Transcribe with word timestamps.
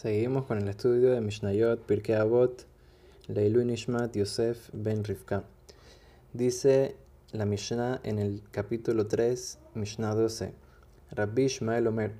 Seguimos 0.00 0.46
con 0.46 0.56
el 0.56 0.66
estudio 0.66 1.10
de 1.10 1.20
Mishnayot, 1.20 1.84
Pirkei 1.84 2.14
Avot, 2.14 2.64
Leilu 3.28 3.62
Nishmat 3.62 4.16
Yosef 4.16 4.70
Ben 4.72 5.04
Rivka. 5.04 5.44
Dice 6.32 6.96
la 7.32 7.44
Mishnah 7.44 8.00
en 8.02 8.18
el 8.18 8.42
capítulo 8.50 9.08
3, 9.08 9.58
Mishnah 9.74 10.14
12. 10.14 10.54
Rabbi 11.10 11.48
Shmael 11.48 11.86
Omer, 11.86 12.14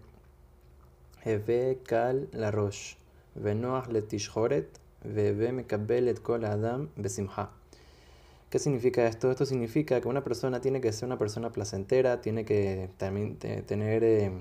kal 1.86 2.29
la 2.32 2.50
rosh, 2.50 2.96
venoach 3.34 3.88
letishhoret, 3.88 4.68
veve 5.02 5.50
mekabel 5.50 6.08
et 6.08 6.20
kol 6.20 6.44
adam 6.44 6.90
besimha. 6.96 7.48
¿Qué 8.50 8.58
significa 8.58 9.06
esto? 9.06 9.30
Esto 9.30 9.46
significa 9.46 10.02
que 10.02 10.08
una 10.08 10.22
persona 10.22 10.60
tiene 10.60 10.82
que 10.82 10.92
ser 10.92 11.06
una 11.06 11.16
persona 11.16 11.50
placentera, 11.50 12.20
tiene 12.20 12.44
que 12.44 12.90
también 12.98 13.38
tener 13.38 14.04
eh, 14.04 14.32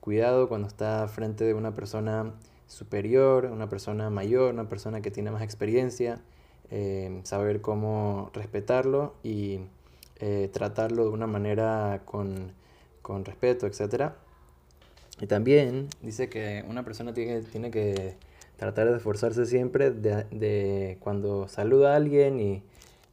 cuidado 0.00 0.50
cuando 0.50 0.68
está 0.68 1.08
frente 1.08 1.44
de 1.44 1.54
una 1.54 1.74
persona 1.74 2.34
superior, 2.66 3.46
una 3.46 3.68
persona 3.68 4.10
mayor, 4.10 4.52
una 4.52 4.68
persona 4.68 5.00
que 5.00 5.10
tiene 5.10 5.30
más 5.30 5.42
experiencia, 5.42 6.20
eh, 6.70 7.20
saber 7.24 7.60
cómo 7.60 8.30
respetarlo 8.32 9.14
y 9.22 9.60
eh, 10.20 10.48
tratarlo 10.52 11.04
de 11.04 11.10
una 11.10 11.26
manera 11.26 12.02
con, 12.04 12.52
con, 13.02 13.24
respeto, 13.24 13.66
etc. 13.66 14.12
Y 15.20 15.26
también 15.26 15.88
dice 16.02 16.28
que 16.28 16.64
una 16.68 16.84
persona 16.84 17.12
tiene, 17.12 17.42
tiene 17.42 17.70
que 17.70 18.16
tratar 18.56 18.90
de 18.90 18.96
esforzarse 18.96 19.46
siempre 19.46 19.90
de, 19.90 20.24
de 20.30 20.98
cuando 21.00 21.48
saluda 21.48 21.92
a 21.92 21.96
alguien 21.96 22.40
y, 22.40 22.62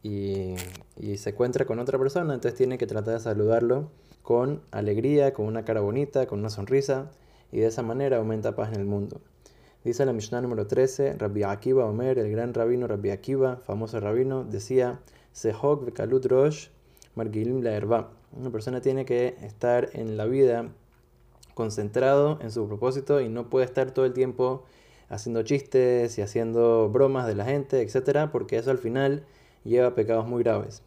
y, 0.03 0.55
y, 0.97 1.17
se 1.17 1.31
encuentra 1.31 1.65
con 1.65 1.79
otra 1.79 1.99
persona, 1.99 2.33
entonces 2.33 2.57
tiene 2.57 2.77
que 2.77 2.87
tratar 2.87 3.15
de 3.15 3.19
saludarlo 3.19 3.91
con 4.21 4.61
alegría, 4.71 5.33
con 5.33 5.45
una 5.45 5.65
cara 5.65 5.81
bonita, 5.81 6.25
con 6.27 6.39
una 6.39 6.49
sonrisa, 6.49 7.11
y 7.51 7.59
de 7.59 7.67
esa 7.67 7.83
manera 7.83 8.17
aumenta 8.17 8.55
paz 8.55 8.69
en 8.69 8.79
el 8.79 8.85
mundo. 8.85 9.21
Dice 9.83 10.05
la 10.05 10.13
Mishnah 10.13 10.41
número 10.41 10.67
13, 10.67 11.15
Rabbi 11.17 11.41
Akiva 11.41 11.85
Omer, 11.85 12.19
el 12.19 12.29
gran 12.29 12.53
rabino 12.53 12.85
Rabbi 12.85 13.09
Akiva, 13.09 13.55
famoso 13.65 13.99
rabino, 13.99 14.43
decía, 14.43 14.99
Sehok 15.31 15.85
vekalut 15.85 16.23
rosh 16.27 16.67
margilim 17.15 17.63
la 17.63 17.71
herba. 17.71 18.11
Una 18.31 18.51
persona 18.51 18.81
tiene 18.81 19.05
que 19.05 19.35
estar 19.41 19.89
en 19.93 20.17
la 20.17 20.25
vida 20.25 20.69
concentrado 21.55 22.37
en 22.43 22.51
su 22.51 22.67
propósito 22.67 23.21
y 23.21 23.29
no 23.29 23.49
puede 23.49 23.65
estar 23.65 23.89
todo 23.89 24.05
el 24.05 24.13
tiempo 24.13 24.65
haciendo 25.09 25.41
chistes 25.41 26.15
y 26.19 26.21
haciendo 26.21 26.87
bromas 26.89 27.25
de 27.25 27.33
la 27.33 27.45
gente, 27.45 27.81
etc., 27.81 28.29
porque 28.31 28.57
eso 28.57 28.69
al 28.69 28.77
final 28.77 29.25
lleva 29.63 29.95
pecados 29.95 30.27
muy 30.27 30.43
graves. 30.43 30.83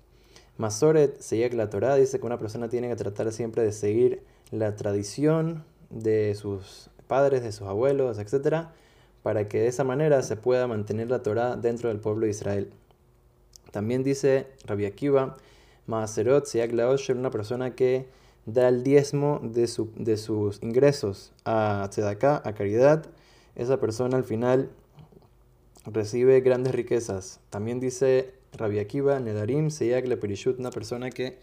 Masoret 0.56 1.18
que 1.18 1.56
la 1.56 1.68
Torah 1.68 1.96
dice 1.96 2.20
que 2.20 2.26
una 2.26 2.38
persona 2.38 2.68
tiene 2.68 2.88
que 2.88 2.94
tratar 2.94 3.32
siempre 3.32 3.64
de 3.64 3.72
seguir 3.72 4.22
la 4.52 4.76
tradición 4.76 5.64
de 5.90 6.36
sus 6.36 6.90
padres, 7.14 7.44
de 7.44 7.52
sus 7.52 7.68
abuelos, 7.68 8.18
etc., 8.18 8.66
para 9.22 9.46
que 9.46 9.60
de 9.60 9.68
esa 9.68 9.84
manera 9.84 10.20
se 10.22 10.36
pueda 10.36 10.66
mantener 10.66 11.08
la 11.10 11.22
Torah 11.22 11.54
dentro 11.54 11.88
del 11.90 12.00
pueblo 12.00 12.24
de 12.26 12.30
Israel. 12.30 12.72
También 13.70 14.02
dice 14.02 14.48
Rabbi 14.66 14.84
Akiva, 14.84 15.36
Maaserot 15.86 16.44
una 17.10 17.30
persona 17.30 17.76
que 17.76 18.08
da 18.46 18.68
el 18.68 18.82
diezmo 18.82 19.40
de, 19.44 19.68
su, 19.68 19.92
de 19.94 20.16
sus 20.16 20.60
ingresos 20.60 21.32
a 21.44 21.86
Tzedaká, 21.88 22.42
a 22.44 22.52
caridad, 22.52 23.06
esa 23.54 23.78
persona 23.78 24.16
al 24.16 24.24
final 24.24 24.70
recibe 25.86 26.40
grandes 26.40 26.74
riquezas. 26.74 27.38
También 27.50 27.78
dice 27.78 28.34
Rabbi 28.54 28.80
Akiva, 28.80 29.20
Nedarim 29.20 29.70
Seyak 29.70 30.04
Perishut, 30.18 30.58
una 30.58 30.70
persona 30.70 31.10
que 31.10 31.38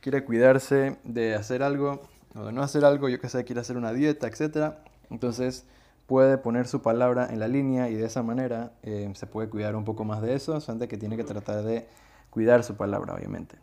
quiere 0.00 0.24
cuidarse 0.24 0.96
de 1.04 1.36
hacer 1.36 1.62
algo 1.62 2.02
o 2.34 2.46
de 2.46 2.52
no 2.52 2.62
hacer 2.62 2.84
algo, 2.84 3.08
yo 3.08 3.20
que 3.20 3.28
sé, 3.28 3.44
quiere 3.44 3.60
hacer 3.60 3.76
una 3.76 3.92
dieta, 3.92 4.26
etc. 4.26 4.74
Entonces, 5.12 5.64
puede 6.06 6.38
poner 6.38 6.66
su 6.66 6.82
palabra 6.82 7.28
en 7.30 7.38
la 7.38 7.48
línea 7.48 7.88
y 7.88 7.94
de 7.94 8.06
esa 8.06 8.22
manera 8.22 8.72
eh, 8.82 9.10
se 9.14 9.26
puede 9.26 9.48
cuidar 9.48 9.76
un 9.76 9.84
poco 9.84 10.04
más 10.04 10.20
de 10.22 10.34
eso, 10.34 10.58
antes 10.66 10.88
que 10.88 10.96
tiene 10.96 11.16
que 11.16 11.24
tratar 11.24 11.62
de 11.62 11.86
cuidar 12.30 12.64
su 12.64 12.76
palabra, 12.76 13.14
obviamente. 13.14 13.56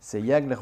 Seyak 0.00 0.44
le 0.46 0.56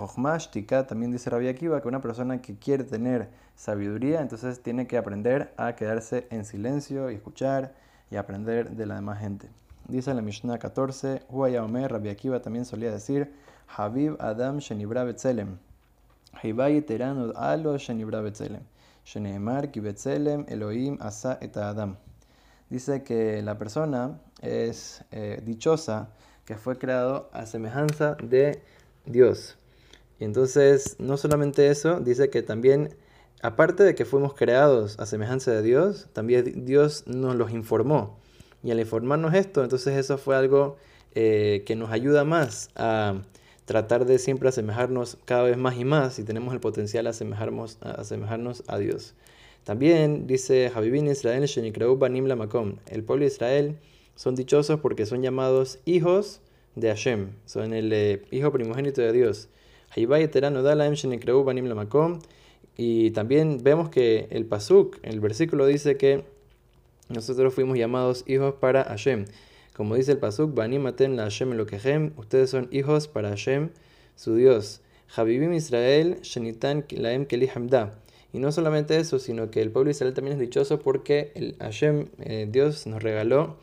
tika 0.51 0.87
también 0.87 1.13
dice 1.13 1.29
Rabbi 1.29 1.49
Akiva 1.49 1.83
que 1.83 1.89
una 1.89 2.01
persona 2.01 2.41
que 2.41 2.57
quiere 2.57 2.85
tener 2.85 3.29
sabiduría, 3.55 4.23
entonces 4.23 4.63
tiene 4.63 4.87
que 4.87 4.97
aprender 4.97 5.53
a 5.59 5.75
quedarse 5.75 6.27
en 6.31 6.45
silencio 6.45 7.11
y 7.11 7.17
escuchar 7.17 7.75
y 8.11 8.17
aprender 8.17 8.71
de 8.71 8.87
la 8.87 8.95
demás 8.95 9.19
gente. 9.19 9.49
Dice 9.89 10.15
la 10.15 10.23
Mishnah 10.23 10.59
14, 10.59 11.23
Omer, 11.29 11.93
Rabbi 11.93 12.09
Akiva 12.09 12.41
también 12.41 12.65
solía 12.65 12.91
decir, 12.91 13.33
Habib 13.69 14.17
Adam 14.21 14.59
Shenibra 14.59 15.05
Betzelem. 15.05 15.59
Hibai 16.43 16.81
Terano 16.83 17.33
Alo 17.37 17.77
Shenibra 17.79 18.21
Betzelem. 18.21 18.63
Elohim 20.49 20.99
Asa 21.01 21.39
et 21.41 21.57
Adam. 21.57 21.97
Dice 22.69 23.05
que 23.05 23.41
la 23.41 23.57
persona 23.57 24.21
es 24.43 25.05
eh, 25.13 25.41
dichosa 25.45 26.11
que 26.45 26.57
fue 26.57 26.77
creado 26.77 27.31
a 27.33 27.47
semejanza 27.47 28.17
de 28.21 28.61
Dios. 29.05 29.59
Y 30.19 30.25
entonces, 30.25 30.97
no 30.99 31.17
solamente 31.17 31.69
eso, 31.69 32.01
dice 32.01 32.31
que 32.31 32.43
también, 32.43 32.97
aparte 33.43 33.85
de 33.85 33.95
que 33.95 34.05
fuimos 34.05 34.35
creados 34.35 34.99
a 34.99 35.07
semejanza 35.07 35.53
de 35.53 35.63
Dios, 35.63 36.09
también 36.13 36.65
Dios 36.65 37.07
nos 37.07 37.37
los 37.37 37.53
informó. 37.53 38.19
Y 38.65 38.73
al 38.73 38.81
informarnos 38.81 39.35
esto, 39.35 39.63
entonces 39.63 39.97
eso 39.97 40.19
fue 40.19 40.35
algo 40.37 40.79
eh, 41.15 41.63
que 41.65 41.77
nos 41.77 41.93
ayuda 41.93 42.25
más 42.25 42.71
a 42.75 43.23
tratar 43.67 44.07
de 44.07 44.19
siempre 44.19 44.49
asemejarnos 44.49 45.19
cada 45.25 45.43
vez 45.43 45.59
más 45.59 45.77
y 45.77 45.85
más 45.85 46.19
y 46.19 46.25
tenemos 46.25 46.55
el 46.55 46.61
potencial 46.61 47.05
de 47.05 47.11
asemejarnos, 47.11 47.79
asemejarnos 47.83 48.63
a 48.69 48.79
Dios. 48.79 49.15
También 49.65 50.27
dice 50.27 50.71
Javivin 50.73 51.09
Israel 51.09 51.45
Banim 51.99 52.27
Lamakom, 52.27 52.77
el 52.87 53.03
pueblo 53.03 53.25
de 53.25 53.33
Israel 53.33 53.77
son 54.15 54.37
dichosos 54.37 54.81
porque 54.81 55.05
son 55.05 55.21
llamados 55.21 55.81
hijos 55.85 56.41
de 56.77 56.89
Hashem, 56.89 57.31
son 57.45 57.75
el 57.75 57.93
eh, 57.93 58.23
hijo 58.31 58.53
primogénito 58.53 59.03
de 59.03 59.13
Dios. 59.13 59.49
Banim 61.45 61.69
y 62.77 63.11
también 63.11 63.59
vemos 63.63 63.89
que 63.89 64.29
el 64.31 64.45
pasuk, 64.45 64.99
el 65.03 65.21
versículo 65.21 65.67
dice 65.67 65.97
que 65.97 66.25
nosotros 67.09 67.55
fuimos 67.55 67.79
llamados 67.79 68.23
hijos 68.27 68.55
para 68.55 68.85
Hashem. 68.85 69.25
Como 69.77 69.95
dice 69.95 70.13
el 70.13 70.19
Pasuk, 70.19 70.55
Banimatem 70.55 71.17
la 71.17 71.25
Hashem 71.25 71.53
Elokehem, 71.53 72.13
ustedes 72.17 72.49
son 72.49 72.67
hijos 72.71 73.09
para 73.09 73.29
Hashem, 73.29 73.69
su 74.15 74.35
Dios. 74.35 74.81
Habibim 75.15 75.53
Israel, 75.53 76.17
Shenitan 76.23 76.87
Laem 76.89 77.27
Keli 77.27 77.47
Hamda. 77.55 77.93
Y 78.33 78.39
no 78.39 78.53
solamente 78.53 78.97
eso, 78.97 79.19
sino 79.19 79.51
que 79.51 79.61
el 79.61 79.71
pueblo 79.71 79.89
de 79.89 79.91
Israel 79.91 80.15
también 80.15 80.33
es 80.33 80.41
dichoso 80.41 80.79
porque 80.81 81.31
el 81.35 81.57
Hashem, 81.61 82.07
eh, 82.21 82.49
Dios, 82.51 82.87
nos 82.87 83.03
regaló 83.03 83.59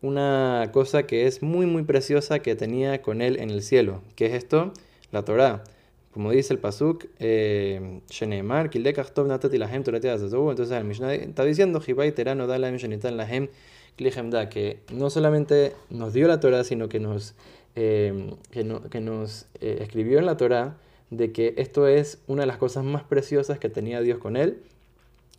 una 0.00 0.70
cosa 0.72 1.02
que 1.02 1.26
es 1.26 1.42
muy, 1.42 1.66
muy 1.66 1.82
preciosa 1.82 2.38
que 2.38 2.54
tenía 2.54 3.02
con 3.02 3.20
él 3.20 3.38
en 3.38 3.50
el 3.50 3.62
cielo. 3.62 4.00
¿Qué 4.16 4.24
es 4.24 4.32
esto? 4.32 4.72
La 5.10 5.22
Torah. 5.22 5.64
Como 6.12 6.30
dice 6.30 6.52
el 6.52 6.58
Pasuk, 6.58 7.06
eh, 7.18 8.00
Sheneemar, 8.10 8.68
Kilekach 8.68 9.16
Natati 9.16 9.56
Lahem 9.56 9.82
Entonces 9.86 10.70
el 10.70 10.84
Mishnah 10.84 11.14
está 11.14 11.44
diciendo, 11.44 11.82
Hibai 11.84 12.12
Terano 12.12 12.46
Dalahem 12.46 12.76
Shenitan 12.76 13.16
Lahem 13.16 13.48
que 13.96 14.80
no 14.92 15.10
solamente 15.10 15.72
nos 15.90 16.12
dio 16.12 16.26
la 16.28 16.40
Torah, 16.40 16.64
sino 16.64 16.88
que 16.88 17.00
nos, 17.00 17.34
em, 17.74 18.36
que, 18.50 19.00
nos 19.00 19.46
eh, 19.60 19.78
escribió 19.80 20.18
en 20.18 20.26
la 20.26 20.36
Torah 20.36 20.76
de 21.10 21.32
que 21.32 21.54
esto 21.56 21.86
es 21.86 22.18
una 22.26 22.42
de 22.42 22.46
las 22.46 22.56
cosas 22.56 22.84
más 22.84 23.02
preciosas 23.04 23.58
que 23.58 23.68
tenía 23.68 24.00
Dios 24.00 24.18
con 24.18 24.36
él. 24.36 24.58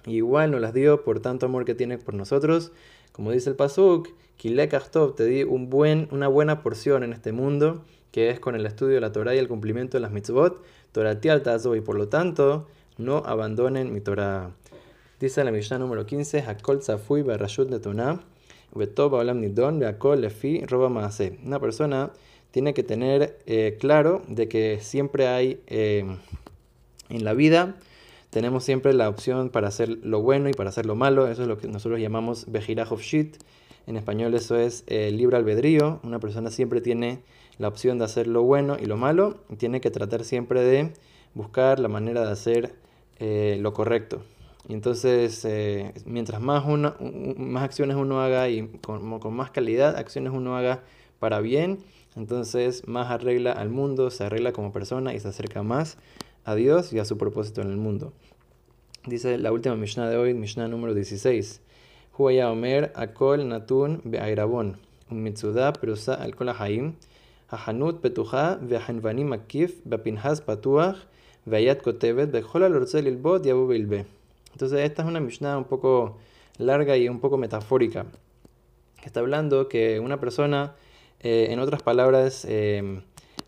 igual 0.06 0.52
nos 0.52 0.60
las 0.60 0.74
dio 0.74 1.06
por 1.06 1.22
tanto 1.22 1.46
amor 1.46 1.64
que 1.66 1.76
tiene 1.76 1.98
por 1.98 2.14
nosotros. 2.14 2.72
Como 3.14 3.32
dice 3.32 3.52
el 3.52 3.56
Pasuk, 3.56 4.10
Kilekastov, 4.38 5.16
te 5.16 5.26
di 5.26 5.44
un 5.44 5.70
buen, 5.70 6.08
una 6.12 6.28
buena 6.28 6.64
porción 6.64 7.04
en 7.04 7.14
este 7.14 7.32
mundo, 7.32 7.86
que 8.12 8.32
es 8.32 8.40
con 8.40 8.56
el 8.56 8.66
estudio 8.66 8.96
de 8.96 9.02
la 9.02 9.12
Torah 9.12 9.36
y 9.36 9.38
el 9.38 9.48
cumplimiento 9.48 9.98
de 9.98 10.02
las 10.02 10.12
mitzvot, 10.12 10.64
Torah 10.92 11.20
y 11.22 11.82
por 11.82 11.96
lo 11.96 12.10
tanto, 12.10 12.68
no 12.98 13.18
abandonen 13.18 13.94
mi 13.94 14.02
Torah. 14.02 14.50
Dice 15.20 15.44
la 15.44 15.52
Mishnah 15.52 15.78
número 15.78 16.08
15, 16.08 16.42
Hakol 16.42 16.82
Zafui 16.82 17.22
Barashut 17.22 17.70
Netunah. 17.70 18.20
Una 18.74 18.88
persona 21.60 22.12
tiene 22.50 22.74
que 22.74 22.84
tener 22.84 23.38
eh, 23.46 23.78
claro 23.80 24.24
de 24.28 24.48
que 24.48 24.80
siempre 24.82 25.28
hay 25.28 25.62
em, 25.68 26.18
en 27.10 27.24
la 27.24 27.34
vida, 27.34 27.76
tenemos 28.34 28.64
siempre 28.64 28.94
la 28.94 29.10
opción 29.10 29.50
para 29.50 29.68
hacer 29.68 30.00
lo 30.02 30.22
bueno 30.22 30.50
y 30.50 30.54
para 30.54 30.70
hacer 30.70 30.88
lo 30.88 30.96
malo. 30.96 31.28
Eso 31.28 31.44
es 31.44 31.48
lo 31.48 31.60
que 31.60 31.68
nosotros 31.68 32.02
llamamos 32.02 32.46
Bejiraj 32.52 32.92
Shit. 32.98 33.38
En 33.86 33.96
español 33.96 34.34
eso 34.34 34.58
es 34.58 34.84
eh, 34.88 35.12
libre 35.12 35.38
albedrío. 35.38 36.00
Una 36.04 36.20
persona 36.20 36.50
siempre 36.50 36.82
tiene 36.82 37.22
la 37.60 37.68
opción 37.68 38.00
de 38.00 38.06
hacer 38.06 38.26
lo 38.26 38.42
bueno 38.42 38.78
y 38.82 38.86
lo 38.88 38.98
malo. 38.98 39.38
Y 39.50 39.58
tiene 39.58 39.82
que 39.82 39.92
tratar 39.92 40.24
siempre 40.24 40.62
de 40.62 40.94
buscar 41.36 41.80
la 41.80 41.90
manera 41.90 42.26
de 42.26 42.32
hacer 42.32 42.74
eh, 43.20 43.60
lo 43.62 43.74
correcto. 43.74 44.24
Y 44.68 44.74
entonces, 44.74 45.46
eh, 45.46 45.94
mientras 46.06 46.42
más, 46.42 46.66
más 47.38 47.64
acciones 47.64 47.98
uno 47.98 48.20
haga 48.20 48.50
y 48.50 48.68
con, 48.82 49.20
con, 49.20 49.34
más 49.36 49.52
calidad 49.52 49.96
acciones 49.96 50.34
uno 50.34 50.58
haga 50.58 50.82
para 51.20 51.40
bien, 51.40 51.80
entonces 52.16 52.88
más 52.88 53.12
arregla 53.12 53.52
al 53.52 53.70
mundo, 53.70 54.10
se 54.10 54.24
arregla 54.24 54.54
como 54.54 54.72
persona 54.72 55.14
y 55.14 55.20
se 55.20 55.28
acerca 55.28 55.62
más 55.62 55.98
a 56.46 56.56
Dios 56.56 56.94
y 56.94 57.00
a 57.00 57.06
su 57.06 57.18
propósito 57.18 57.62
en 57.62 57.70
el 57.70 57.78
mundo. 57.78 58.14
Dice 59.06 59.38
la 59.38 59.52
última 59.52 59.76
Mishnah 59.76 60.10
de 60.10 60.18
hoy, 60.18 60.34
Mishnah 60.34 60.68
número 60.68 60.94
16. 60.94 61.62
Huaya 62.18 62.52
Omer, 62.52 62.92
Akol, 62.96 63.48
Natun, 63.48 64.02
Beairabon, 64.04 64.78
Mitsuda, 65.10 65.74
Perusa, 65.74 66.14
Alkol 66.14 66.50
Haim, 66.50 66.96
Hahanut, 67.50 68.02
Petuja, 68.02 68.60
Vehanvanim 68.62 69.34
Akif, 69.34 69.82
Bepinhas 69.84 70.42
Patuach, 70.42 70.98
Veayat 71.46 71.82
Kotebet, 71.82 72.32
Bejola 72.32 72.70
Lorzel 72.70 73.08
Ilbot, 73.08 73.44
Yabu 73.44 73.68
Bilbe. 73.68 74.06
Entonces, 74.52 74.80
esta 74.82 75.02
es 75.02 75.08
una 75.08 75.20
Mishnah 75.20 75.58
un 75.58 75.66
poco 75.66 76.18
larga 76.58 76.96
y 76.98 77.10
un 77.10 77.20
poco 77.20 77.38
metafórica, 77.38 78.06
está 79.04 79.20
hablando 79.20 79.68
que 79.68 80.00
una 80.00 80.20
persona, 80.20 80.76
eh, 81.20 81.48
en 81.50 81.60
otras 81.60 81.82
palabras, 81.82 82.46
eh, 82.48 83.02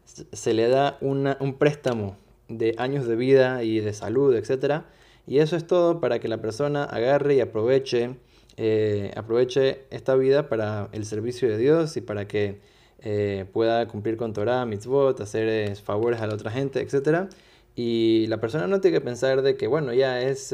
se 0.06 0.54
le 0.54 0.68
da 0.68 0.98
un 1.02 1.56
préstamo 1.58 2.16
de 2.48 2.76
años 2.78 3.08
de 3.08 3.16
vida 3.16 3.64
y 3.64 3.80
de 3.80 3.94
salud, 3.94 4.36
etc. 4.36 4.84
Y 5.28 5.40
eso 5.40 5.56
es 5.56 5.66
todo 5.66 6.00
para 6.00 6.20
que 6.20 6.28
la 6.28 6.42
persona 6.42 6.84
agarre 6.84 7.36
y 7.36 7.42
aproveche, 7.42 8.16
eh, 8.58 9.12
aproveche 9.16 9.84
esta 9.90 10.16
vida 10.16 10.50
para 10.50 10.90
el 10.92 11.06
servicio 11.06 11.50
de 11.50 11.58
Dios 11.58 11.98
y 11.98 12.02
para 12.02 12.28
que 12.28 12.60
eh, 13.00 13.46
pueda 13.52 13.88
cumplir 13.88 14.18
con 14.18 14.34
Torah, 14.34 14.66
mitzvot, 14.66 15.20
hacer 15.20 15.48
eh, 15.48 15.76
favores 15.76 16.22
a 16.22 16.28
la 16.28 16.36
otra 16.36 16.52
gente, 16.52 16.80
etc. 16.82 17.30
Y 17.76 18.28
la 18.28 18.40
persona 18.40 18.68
no 18.68 18.80
tiene 18.82 19.00
que 19.00 19.04
pensar 19.04 19.42
de 19.42 19.58
que, 19.58 19.68
bueno, 19.68 19.94
ya 19.94 20.22
es, 20.22 20.54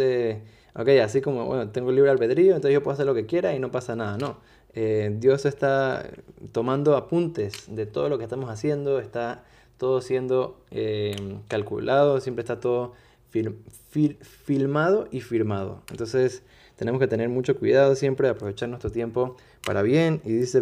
ok, 0.76 0.88
así 1.04 1.22
como, 1.22 1.46
bueno, 1.46 1.70
tengo 1.70 1.92
libre 1.92 2.10
albedrío, 2.10 2.56
entonces 2.56 2.74
yo 2.74 2.82
puedo 2.82 2.94
hacer 2.94 3.06
lo 3.06 3.14
que 3.14 3.26
quiera 3.26 3.54
y 3.54 3.60
no 3.60 3.72
pasa 3.72 3.96
nada, 3.96 4.18
no. 4.18 4.40
Dios 4.74 5.46
está 5.46 6.10
tomando 6.54 6.96
apuntes 6.96 7.66
de 7.68 7.86
todo 7.86 8.08
lo 8.08 8.18
que 8.18 8.24
estamos 8.24 8.50
haciendo, 8.50 9.00
está 9.00 9.44
todo 9.82 10.00
siendo 10.02 10.62
eh, 10.70 11.16
calculado, 11.48 12.22
siempre 12.22 12.44
está 12.44 12.60
todo 12.60 12.94
filmado 13.32 15.08
y 15.10 15.22
firmado. 15.22 15.82
Entonces 15.90 16.44
tenemos 16.76 17.02
que 17.02 17.08
tener 17.08 17.30
mucho 17.30 17.58
cuidado 17.58 17.96
siempre 17.96 18.28
de 18.28 18.34
aprovechar 18.34 18.70
nuestro 18.70 18.92
tiempo 18.92 19.38
para 19.66 19.82
bien. 19.82 20.22
Y 20.24 20.34
dice 20.34 20.62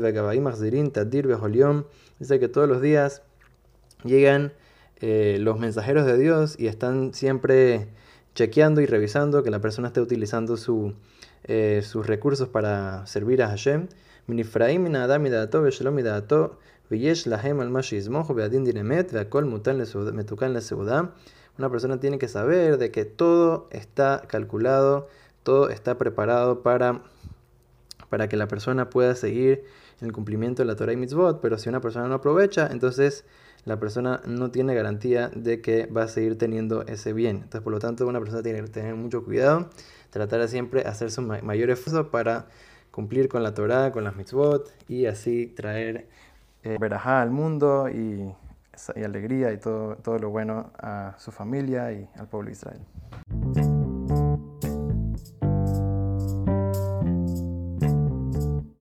dice 2.18 2.40
que 2.40 2.48
todos 2.48 2.70
los 2.70 2.82
días 2.82 3.22
llegan 4.06 4.54
eh, 5.02 5.36
los 5.42 5.60
mensajeros 5.60 6.06
de 6.06 6.18
Dios 6.18 6.56
y 6.58 6.68
están 6.68 7.14
siempre 7.14 7.90
chequeando 8.36 8.80
y 8.80 8.86
revisando 8.86 9.44
que 9.44 9.50
la 9.50 9.60
persona 9.60 9.90
esté 9.90 10.00
utilizando 10.00 10.56
su, 10.56 10.94
eh, 11.44 11.82
sus 11.84 12.08
recursos 12.08 12.48
para 12.48 13.06
servir 13.06 13.44
a 13.44 13.50
Hashem. 13.50 13.90
Una 21.58 21.70
persona 21.70 22.00
tiene 22.00 22.18
que 22.18 22.28
saber 22.28 22.78
de 22.78 22.92
que 22.92 23.06
todo 23.06 23.68
está 23.72 24.24
calculado, 24.28 25.08
todo 25.44 25.70
está 25.70 25.98
preparado 25.98 26.64
para, 26.64 27.04
para 28.10 28.28
que 28.30 28.38
la 28.38 28.48
persona 28.48 28.90
pueda 28.90 29.14
seguir 29.16 29.66
el 30.02 30.14
cumplimiento 30.14 30.62
de 30.64 30.68
la 30.68 30.76
Torah 30.76 30.94
y 30.94 30.98
Mitzvot, 30.98 31.42
pero 31.42 31.58
si 31.58 31.70
una 31.70 31.82
persona 31.82 32.08
no 32.08 32.16
aprovecha, 32.16 32.70
entonces 32.72 33.26
la 33.66 33.80
persona 33.80 34.22
no 34.26 34.52
tiene 34.52 34.74
garantía 34.74 35.30
de 35.30 35.62
que 35.62 35.86
va 35.86 36.04
a 36.04 36.08
seguir 36.08 36.38
teniendo 36.38 36.86
ese 36.88 37.14
bien. 37.14 37.36
Entonces, 37.38 37.62
por 37.62 37.74
lo 37.74 37.80
tanto, 37.80 38.08
una 38.08 38.20
persona 38.20 38.42
tiene 38.42 38.62
que 38.62 38.68
tener 38.70 38.96
mucho 38.96 39.24
cuidado, 39.24 39.70
tratar 40.10 40.40
de 40.40 40.48
siempre 40.48 40.82
hacer 40.84 41.12
su 41.12 41.22
mayor 41.22 41.70
esfuerzo 41.70 42.10
para 42.10 42.48
cumplir 42.92 43.30
con 43.30 43.44
la 43.44 43.54
Torah, 43.54 43.92
con 43.92 44.04
las 44.04 44.16
mitzvot 44.16 44.74
y 44.88 45.06
así 45.06 45.48
traer 45.48 46.08
eh, 46.64 46.78
verajá 46.80 47.22
al 47.22 47.32
mundo 47.32 47.90
y, 47.90 48.34
alegría 49.04 49.52
y 49.52 49.58
todo, 49.58 49.96
todo 49.98 50.18
lo 50.20 50.30
bueno 50.30 50.72
a 50.78 51.14
su 51.18 51.32
familia 51.32 51.92
y 51.92 52.08
al 52.18 52.28
pueblo 52.28 52.48
de 52.48 52.54
Israel. 52.54 52.80